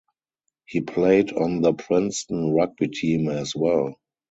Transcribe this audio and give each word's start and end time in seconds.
He 0.65 0.81
played 0.81 1.31
on 1.31 1.61
the 1.61 1.73
Princeton 1.75 2.55
rugby 2.55 2.87
team 2.87 3.29
as 3.29 3.55
well. 3.55 3.99